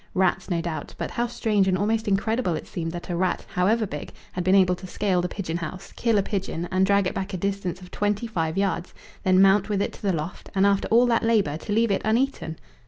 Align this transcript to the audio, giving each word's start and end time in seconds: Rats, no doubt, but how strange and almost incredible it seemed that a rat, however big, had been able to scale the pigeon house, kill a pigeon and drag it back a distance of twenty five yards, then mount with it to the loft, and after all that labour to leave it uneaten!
Rats, 0.15 0.49
no 0.49 0.61
doubt, 0.61 0.95
but 0.97 1.11
how 1.11 1.27
strange 1.27 1.67
and 1.67 1.77
almost 1.77 2.07
incredible 2.07 2.55
it 2.55 2.65
seemed 2.65 2.91
that 2.93 3.11
a 3.11 3.15
rat, 3.15 3.45
however 3.53 3.85
big, 3.85 4.11
had 4.31 4.43
been 4.43 4.55
able 4.55 4.73
to 4.77 4.87
scale 4.87 5.21
the 5.21 5.29
pigeon 5.29 5.57
house, 5.57 5.93
kill 5.95 6.17
a 6.17 6.23
pigeon 6.23 6.67
and 6.71 6.87
drag 6.87 7.05
it 7.05 7.13
back 7.13 7.35
a 7.35 7.37
distance 7.37 7.81
of 7.81 7.91
twenty 7.91 8.25
five 8.25 8.57
yards, 8.57 8.95
then 9.21 9.39
mount 9.43 9.69
with 9.69 9.79
it 9.79 9.93
to 9.93 10.01
the 10.01 10.11
loft, 10.11 10.49
and 10.55 10.65
after 10.65 10.87
all 10.87 11.05
that 11.05 11.21
labour 11.21 11.55
to 11.57 11.71
leave 11.71 11.91
it 11.91 12.01
uneaten! 12.03 12.57